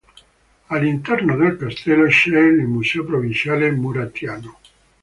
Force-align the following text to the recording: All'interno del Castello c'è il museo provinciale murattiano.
All'interno 0.69 1.35
del 1.37 1.57
Castello 1.57 2.07
c'è 2.07 2.39
il 2.39 2.65
museo 2.65 3.05
provinciale 3.05 3.69
murattiano. 3.69 4.57